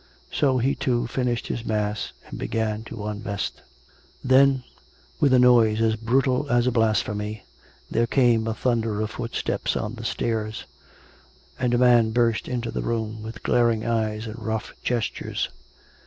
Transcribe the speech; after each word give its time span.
So 0.31 0.57
he, 0.57 0.73
too, 0.73 1.05
finished 1.05 1.45
his 1.45 1.63
mass, 1.63 2.11
and 2.27 2.39
began 2.39 2.81
to 2.85 3.05
unvest.... 3.05 3.61
Then, 4.23 4.63
with 5.19 5.31
a 5.31 5.37
noise 5.37 5.79
as 5.79 5.95
brutal 5.95 6.49
as 6.49 6.65
a 6.65 6.71
blasphemy, 6.71 7.43
there 7.91 8.07
came 8.07 8.47
a 8.47 8.55
thunder 8.55 8.99
of 9.01 9.11
footsteps 9.11 9.75
on 9.77 9.93
the 9.93 10.03
stairs; 10.03 10.65
and 11.59 11.75
a 11.75 11.77
man 11.77 12.09
burst 12.09 12.47
into 12.47 12.71
the 12.71 12.81
room, 12.81 13.21
with 13.21 13.43
glaring 13.43 13.85
eyes 13.85 14.25
and 14.25 14.39
rough 14.43 14.73
gestures. 14.81 15.49